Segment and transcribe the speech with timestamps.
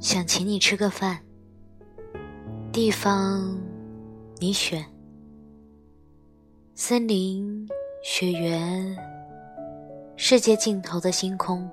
[0.00, 1.18] 想请你吃个饭，
[2.72, 3.58] 地方
[4.38, 4.84] 你选，
[6.76, 7.68] 森林、
[8.04, 8.96] 雪原、
[10.16, 11.68] 世界尽头的星空、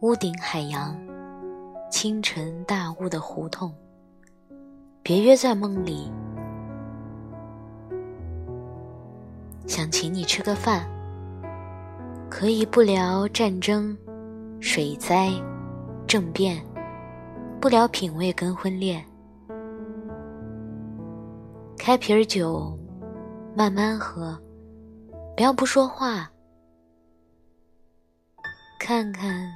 [0.00, 0.98] 屋顶海洋、
[1.90, 3.70] 清晨大雾的胡同，
[5.02, 6.10] 别约在梦里。
[9.66, 10.88] 想请你吃个饭，
[12.30, 13.94] 可以不聊战争、
[14.58, 15.30] 水灾、
[16.06, 16.64] 政变，
[17.60, 19.04] 不聊品味跟婚恋，
[21.76, 22.72] 开瓶酒，
[23.56, 24.38] 慢慢喝，
[25.36, 26.30] 不要不说话，
[28.78, 29.50] 看看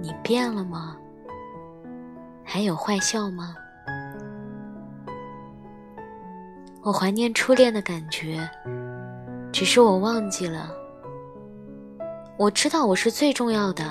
[0.00, 0.96] 你变了吗？
[2.42, 3.54] 还有坏笑吗？
[6.82, 8.48] 我怀念初恋的感觉。
[9.52, 10.74] 只是我忘记了，
[12.38, 13.84] 我知道我是最重要的，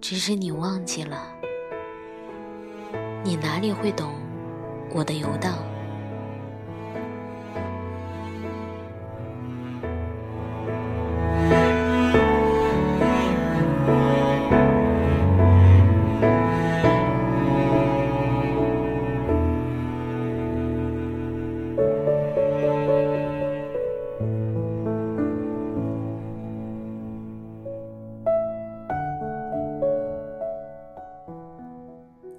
[0.00, 1.22] 只是你忘记了，
[3.22, 4.14] 你哪里会懂
[4.94, 5.58] 我的游荡？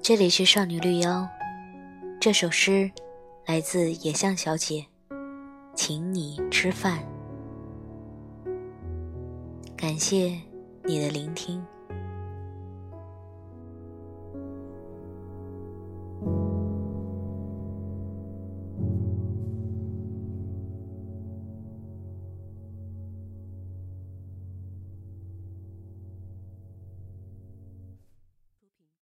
[0.03, 1.29] 这里是少女绿妖，
[2.19, 2.89] 这首诗
[3.45, 4.83] 来自野象小姐，
[5.75, 7.03] 请你吃饭。
[9.77, 10.41] 感谢
[10.85, 11.63] 你的聆听。